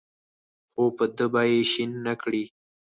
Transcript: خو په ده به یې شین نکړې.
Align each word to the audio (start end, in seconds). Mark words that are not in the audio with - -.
خو 0.71 0.83
په 0.97 1.05
ده 1.15 1.25
به 1.31 1.41
یې 1.51 1.59
شین 1.71 1.91
نکړې. 2.07 2.43